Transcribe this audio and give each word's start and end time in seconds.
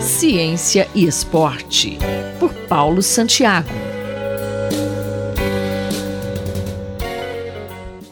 Ciência 0.00 0.88
e 0.94 1.04
Esporte, 1.04 1.98
por 2.38 2.52
Paulo 2.68 3.02
Santiago. 3.02 3.68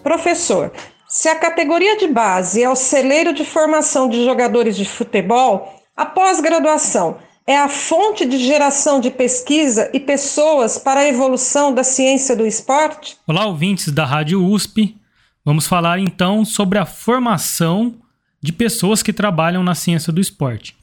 Professor, 0.02 0.72
se 1.08 1.28
a 1.28 1.38
categoria 1.38 1.96
de 1.96 2.06
base 2.06 2.62
é 2.62 2.70
o 2.70 2.76
celeiro 2.76 3.32
de 3.32 3.44
formação 3.44 4.08
de 4.08 4.24
jogadores 4.24 4.76
de 4.76 4.84
futebol, 4.84 5.80
a 5.96 6.06
pós-graduação 6.06 7.18
é 7.46 7.58
a 7.58 7.68
fonte 7.68 8.24
de 8.24 8.38
geração 8.38 9.00
de 9.00 9.10
pesquisa 9.10 9.90
e 9.92 9.98
pessoas 9.98 10.78
para 10.78 11.00
a 11.00 11.08
evolução 11.08 11.74
da 11.74 11.82
ciência 11.82 12.36
do 12.36 12.46
esporte? 12.46 13.16
Olá, 13.26 13.46
ouvintes 13.46 13.90
da 13.92 14.04
Rádio 14.04 14.44
USP. 14.44 14.96
Vamos 15.44 15.66
falar 15.66 15.98
então 15.98 16.44
sobre 16.44 16.78
a 16.78 16.86
formação 16.86 17.96
de 18.40 18.52
pessoas 18.52 19.02
que 19.02 19.12
trabalham 19.12 19.62
na 19.62 19.74
ciência 19.74 20.12
do 20.12 20.20
esporte. 20.20 20.79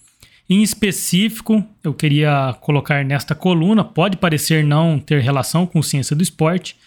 Em 0.50 0.64
específico, 0.64 1.64
eu 1.84 1.94
queria 1.94 2.56
colocar 2.62 3.04
nesta 3.04 3.36
coluna, 3.36 3.84
pode 3.84 4.16
parecer 4.16 4.64
não 4.64 4.98
ter 4.98 5.22
relação 5.22 5.66
com 5.66 5.82
ciência 5.82 6.16
do 6.16 6.24
esporte, 6.24 6.78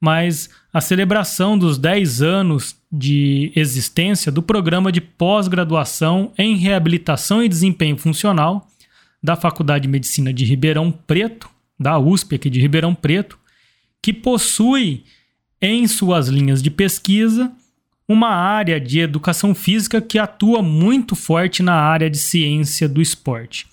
mas 0.00 0.48
a 0.72 0.80
celebração 0.80 1.58
dos 1.58 1.76
10 1.76 2.22
anos 2.22 2.76
de 2.90 3.52
existência 3.54 4.32
do 4.32 4.42
programa 4.42 4.90
de 4.90 5.02
pós-graduação 5.02 6.32
em 6.38 6.56
reabilitação 6.56 7.42
e 7.42 7.48
desempenho 7.48 7.98
funcional 7.98 8.66
da 9.22 9.36
Faculdade 9.36 9.82
de 9.82 9.88
Medicina 9.88 10.32
de 10.32 10.46
Ribeirão 10.46 10.90
Preto, 10.90 11.50
da 11.78 11.98
USP 11.98 12.36
aqui 12.36 12.48
de 12.48 12.60
Ribeirão 12.60 12.94
Preto, 12.94 13.38
que 14.02 14.14
possui 14.14 15.04
em 15.60 15.86
suas 15.86 16.28
linhas 16.28 16.62
de 16.62 16.70
pesquisa 16.70 17.52
uma 18.12 18.30
área 18.30 18.80
de 18.80 18.98
educação 18.98 19.54
física 19.54 20.00
que 20.02 20.18
atua 20.18 20.60
muito 20.60 21.14
forte 21.14 21.62
na 21.62 21.74
área 21.74 22.10
de 22.10 22.18
ciência 22.18 22.88
do 22.88 23.00
esporte. 23.00 23.68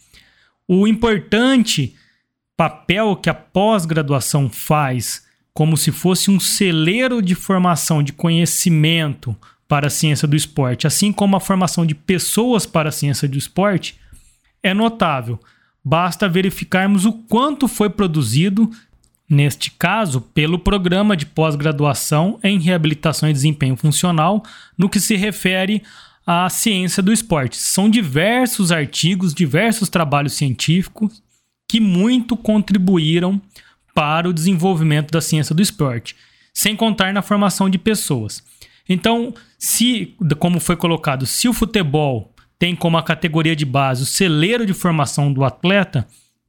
O 0.67 0.87
importante 0.87 1.95
papel 2.55 3.15
que 3.15 3.31
a 3.31 3.33
pós-graduação 3.33 4.47
faz, 4.47 5.25
como 5.55 5.75
se 5.75 5.91
fosse 5.91 6.29
um 6.29 6.39
celeiro 6.39 7.19
de 7.19 7.33
formação 7.33 8.03
de 8.03 8.13
conhecimento 8.13 9.35
para 9.67 9.87
a 9.87 9.89
ciência 9.89 10.27
do 10.27 10.35
esporte, 10.35 10.85
assim 10.85 11.11
como 11.11 11.35
a 11.35 11.39
formação 11.39 11.83
de 11.83 11.95
pessoas 11.95 12.67
para 12.67 12.89
a 12.89 12.91
ciência 12.91 13.27
do 13.27 13.39
esporte, 13.39 13.99
é 14.61 14.71
notável. 14.71 15.39
Basta 15.83 16.29
verificarmos 16.29 17.05
o 17.05 17.13
quanto 17.13 17.67
foi 17.67 17.89
produzido, 17.89 18.69
neste 19.29 19.71
caso, 19.71 20.21
pelo 20.21 20.59
programa 20.59 21.17
de 21.17 21.25
pós-graduação 21.25 22.39
em 22.43 22.59
reabilitação 22.59 23.29
e 23.29 23.33
desempenho 23.33 23.75
funcional, 23.75 24.43
no 24.77 24.89
que 24.89 24.99
se 24.99 25.15
refere 25.15 25.83
à 26.25 26.49
ciência 26.49 27.03
do 27.03 27.11
esporte. 27.11 27.57
São 27.57 27.89
diversos 27.89 28.71
artigos, 28.71 29.33
diversos 29.33 29.89
trabalhos 29.89 30.33
científicos 30.33 31.21
que 31.67 31.79
muito 31.79 32.37
contribuíram 32.37 33.41
para 33.93 34.29
o 34.29 34.33
desenvolvimento 34.33 35.11
da 35.11 35.19
ciência 35.19 35.53
do 35.53 35.61
esporte, 35.61 36.15
sem 36.53 36.75
contar 36.75 37.11
na 37.13 37.21
formação 37.21 37.69
de 37.69 37.77
pessoas. 37.77 38.43
Então, 38.87 39.33
se, 39.57 40.15
como 40.39 40.59
foi 40.59 40.77
colocado, 40.77 41.25
se 41.25 41.49
o 41.49 41.53
futebol 41.53 42.33
tem 42.57 42.75
como 42.75 42.97
a 42.97 43.03
categoria 43.03 43.55
de 43.55 43.65
base 43.65 44.03
o 44.03 44.05
celeiro 44.05 44.65
de 44.65 44.73
formação 44.73 45.31
do 45.31 45.43
atleta, 45.43 46.07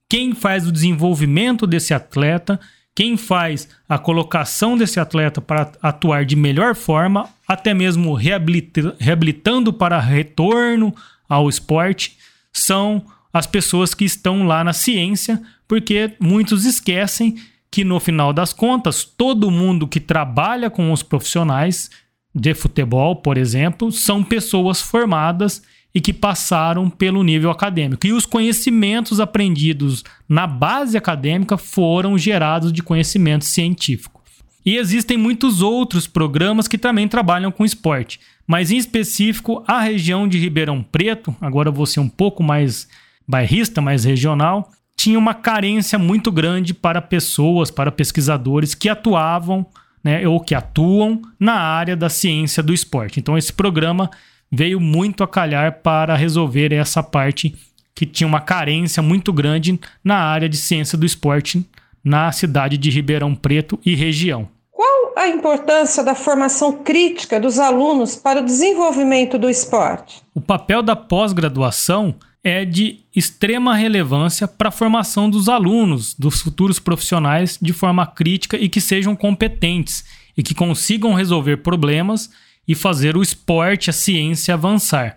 quem 0.09 0.34
faz 0.34 0.67
o 0.67 0.73
desenvolvimento 0.73 1.67
desse 1.67 1.92
atleta, 1.92 2.59
quem 2.95 3.17
faz 3.17 3.69
a 3.89 3.98
colocação 3.98 4.77
desse 4.77 4.98
atleta 4.98 5.41
para 5.41 5.70
atuar 5.83 6.25
de 6.25 6.34
melhor 6.34 6.75
forma, 6.75 7.28
até 7.47 7.75
mesmo 7.75 8.15
reabilita 8.15 8.97
reabilitando 8.98 9.73
para 9.73 10.00
retorno 10.00 10.95
ao 11.28 11.48
esporte, 11.48 12.17
são 12.53 13.05
as 13.33 13.47
pessoas 13.47 13.95
que 13.95 14.05
estão 14.05 14.47
lá 14.47 14.65
na 14.65 14.73
ciência, 14.73 15.41
porque 15.69 16.12
muitos 16.19 16.65
esquecem 16.65 17.37
que 17.70 17.84
no 17.84 18.00
final 18.00 18.33
das 18.33 18.53
contas, 18.53 19.05
todo 19.05 19.50
mundo 19.50 19.87
que 19.87 20.00
trabalha 20.00 20.71
com 20.71 20.91
os 20.91 21.03
profissionais 21.03 21.91
de 22.34 22.54
futebol, 22.54 23.16
por 23.16 23.37
exemplo, 23.37 23.93
são 23.93 24.25
pessoas 24.25 24.81
formadas 24.81 25.62
e 25.94 26.00
que 26.00 26.12
passaram 26.12 26.91
pelo 26.91 27.22
nível 27.22 27.50
acadêmico. 27.50 28.06
E 28.06 28.12
os 28.12 28.26
conhecimentos 28.26 29.21
aprendidos 29.21 30.04
na 30.28 30.47
base 30.47 30.97
acadêmica 30.97 31.56
foram 31.56 32.19
gerados 32.19 32.72
de 32.72 32.82
conhecimento 32.82 33.44
científico. 33.44 34.22
E 34.65 34.77
existem 34.77 35.16
muitos 35.16 35.62
outros 35.62 36.06
programas 36.06 36.69
que 36.69 36.77
também 36.77 37.09
trabalham 37.09 37.50
com 37.50 37.65
esporte, 37.65 38.21
mas 38.47 38.71
em 38.71 38.77
específico 38.77 39.65
a 39.66 39.81
região 39.81 40.28
de 40.28 40.38
Ribeirão 40.38 40.82
Preto, 40.82 41.34
agora 41.41 41.71
vou 41.71 41.87
ser 41.87 42.00
um 42.00 42.09
pouco 42.09 42.43
mais 42.43 42.87
bairrista, 43.27 43.81
mais 43.81 44.04
regional, 44.04 44.71
tinha 44.97 45.19
uma 45.19 45.32
carência 45.32 45.98
muito 45.98 46.32
grande 46.32 46.75
para 46.75 47.00
pessoas, 47.00 47.71
para 47.71 47.93
pesquisadores 47.93 48.75
que 48.75 48.88
atuavam 48.88 49.65
né, 50.03 50.27
ou 50.27 50.41
que 50.41 50.54
atuam 50.54 51.22
na 51.38 51.54
área 51.54 51.97
da 51.97 52.09
ciência 52.09 52.62
do 52.62 52.75
esporte. 52.75 53.21
Então, 53.21 53.38
esse 53.38 53.53
programa 53.53 54.10
veio 54.50 54.81
muito 54.81 55.22
a 55.22 55.28
calhar 55.28 55.81
para 55.82 56.16
resolver 56.16 56.72
essa 56.72 57.03
parte 57.03 57.54
que 57.94 58.06
tinha 58.06 58.28
uma 58.28 58.41
carência 58.41 59.03
muito 59.03 59.32
grande 59.32 59.78
na 60.04 60.16
área 60.16 60.48
de 60.48 60.56
ciência 60.56 60.97
do 60.97 61.04
esporte 61.04 61.66
na 62.03 62.31
cidade 62.31 62.78
de 62.78 62.91
Ribeirão 62.91 63.34
Preto 63.34 63.78
e 63.84 63.94
região. 63.94 64.48
Qual 64.70 65.12
a 65.16 65.26
importância 65.26 66.04
da 66.04 66.14
formação 66.14 66.84
crítica 66.84 67.41
dos 67.41 67.59
alunos 67.59 68.14
para 68.14 68.41
o 68.41 68.44
desenvolvimento 68.44 69.36
do 69.36 69.50
esporte? 69.50 70.22
O 70.34 70.41
papel 70.41 70.82
da 70.82 70.94
pós-graduação 70.94 72.15
é 72.42 72.65
de 72.65 73.00
extrema 73.15 73.75
relevância 73.75 74.47
para 74.47 74.69
a 74.69 74.72
formação 74.72 75.28
dos 75.28 75.48
alunos, 75.48 76.15
dos 76.15 76.41
futuros 76.41 76.78
profissionais, 76.78 77.59
de 77.60 77.72
forma 77.72 78.06
crítica 78.06 78.56
e 78.56 78.69
que 78.69 78.80
sejam 78.80 79.16
competentes 79.16 80.04
e 80.36 80.42
que 80.42 80.54
consigam 80.54 81.15
resolver 81.15 81.59
problemas 81.59 82.30
e 82.69 82.75
fazer 82.75 83.17
o 83.17 83.23
esporte, 83.23 83.89
a 83.89 83.95
ciência 83.95 84.53
avançar. 84.53 85.17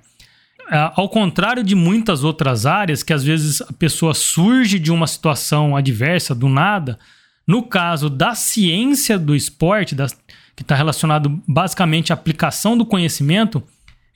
É, 0.72 0.90
ao 0.96 1.10
contrário 1.10 1.62
de 1.62 1.76
muitas 1.76 2.24
outras 2.24 2.66
áreas, 2.66 3.04
que 3.04 3.12
às 3.12 3.26
vezes 3.26 3.62
a 3.62 3.74
pessoa 3.74 4.14
surge 4.14 4.80
de 4.80 4.90
uma 4.90 5.06
situação 5.06 5.76
adversa 5.76 6.34
do 6.34 6.48
nada, 6.48 6.98
no 7.46 7.64
caso 7.64 8.10
da 8.10 8.34
ciência 8.34 9.20
do 9.20 9.36
esporte, 9.36 9.98
que 10.56 10.62
está 10.62 10.76
relacionado 10.76 11.42
basicamente 11.46 12.14
à 12.14 12.16
aplicação 12.16 12.78
do 12.78 12.86
conhecimento, 12.86 13.62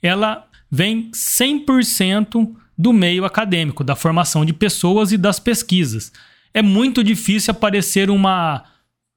ela 0.02 0.46
vem 0.70 1.10
100% 1.10 2.54
do 2.78 2.92
meio 2.92 3.26
acadêmico, 3.26 3.84
da 3.84 3.94
formação 3.94 4.44
de 4.44 4.54
pessoas 4.54 5.12
e 5.12 5.18
das 5.18 5.38
pesquisas. 5.38 6.10
É 6.54 6.62
muito 6.62 7.04
difícil 7.04 7.50
aparecer 7.50 8.08
uma 8.08 8.64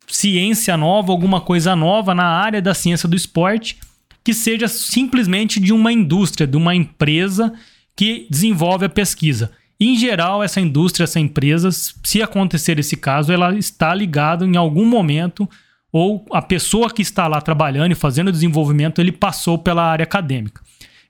ciência 0.07 0.75
nova, 0.75 1.11
alguma 1.11 1.39
coisa 1.39 1.73
nova 1.73 2.13
na 2.13 2.25
área 2.25 2.61
da 2.61 2.73
ciência 2.73 3.07
do 3.07 3.15
esporte 3.15 3.77
que 4.23 4.33
seja 4.33 4.67
simplesmente 4.67 5.59
de 5.59 5.73
uma 5.73 5.91
indústria, 5.91 6.47
de 6.47 6.57
uma 6.57 6.75
empresa 6.75 7.53
que 7.95 8.27
desenvolve 8.29 8.85
a 8.85 8.89
pesquisa. 8.89 9.51
Em 9.79 9.97
geral, 9.97 10.43
essa 10.43 10.59
indústria, 10.59 11.05
essa 11.05 11.19
empresa, 11.19 11.69
se 11.71 12.21
acontecer 12.21 12.77
esse 12.79 12.97
caso, 12.97 13.31
ela 13.31 13.57
está 13.57 13.93
ligada 13.93 14.45
em 14.45 14.57
algum 14.57 14.85
momento 14.85 15.49
ou 15.91 16.25
a 16.31 16.41
pessoa 16.41 16.89
que 16.89 17.01
está 17.01 17.27
lá 17.27 17.41
trabalhando 17.41 17.91
e 17.91 17.95
fazendo 17.95 18.27
o 18.27 18.31
desenvolvimento, 18.31 18.99
ele 18.99 19.11
passou 19.11 19.57
pela 19.57 19.83
área 19.83 20.03
acadêmica. 20.03 20.61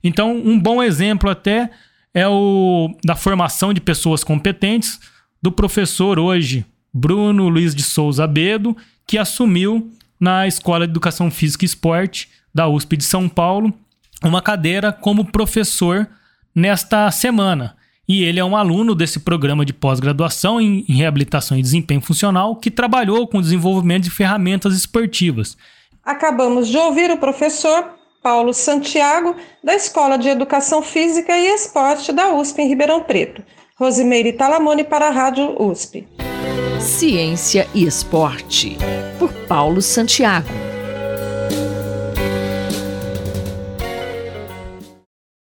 Então, 0.02 0.34
um 0.34 0.58
bom 0.58 0.82
exemplo 0.82 1.28
até 1.28 1.70
é 2.14 2.26
o 2.26 2.96
da 3.04 3.14
formação 3.14 3.72
de 3.72 3.80
pessoas 3.80 4.24
competentes 4.24 4.98
do 5.42 5.52
professor 5.52 6.18
hoje, 6.18 6.64
Bruno 6.92 7.48
Luiz 7.48 7.74
de 7.74 7.82
Souza 7.82 8.26
Bedo, 8.26 8.76
que 9.06 9.18
assumiu 9.18 9.90
na 10.18 10.46
Escola 10.46 10.86
de 10.86 10.92
Educação 10.92 11.30
Física 11.30 11.64
e 11.64 11.66
Esporte 11.66 12.28
da 12.54 12.68
USP 12.68 12.96
de 12.96 13.04
São 13.04 13.28
Paulo 13.28 13.72
uma 14.22 14.42
cadeira 14.42 14.92
como 14.92 15.24
professor 15.24 16.08
nesta 16.54 17.10
semana. 17.10 17.76
E 18.08 18.24
ele 18.24 18.40
é 18.40 18.44
um 18.44 18.56
aluno 18.56 18.94
desse 18.94 19.20
programa 19.20 19.64
de 19.64 19.72
pós-graduação 19.72 20.60
em, 20.60 20.84
em 20.88 20.94
reabilitação 20.94 21.56
e 21.56 21.62
desempenho 21.62 22.00
funcional 22.00 22.56
que 22.56 22.70
trabalhou 22.70 23.26
com 23.28 23.38
o 23.38 23.42
desenvolvimento 23.42 24.04
de 24.04 24.10
ferramentas 24.10 24.74
esportivas. 24.74 25.56
Acabamos 26.04 26.68
de 26.68 26.76
ouvir 26.76 27.10
o 27.10 27.18
professor 27.18 28.00
Paulo 28.22 28.52
Santiago, 28.52 29.36
da 29.62 29.74
Escola 29.74 30.18
de 30.18 30.28
Educação 30.28 30.82
Física 30.82 31.38
e 31.38 31.54
Esporte 31.54 32.12
da 32.12 32.34
USP 32.34 32.62
em 32.62 32.68
Ribeirão 32.68 33.02
Preto. 33.02 33.42
Rosimeire 33.78 34.32
Talamone 34.32 34.84
para 34.84 35.08
a 35.08 35.10
Rádio 35.10 35.56
USP. 35.62 36.06
Ciência 36.80 37.66
e 37.74 37.86
Esporte, 37.86 38.76
por 39.18 39.32
Paulo 39.46 39.80
Santiago. 39.80 40.69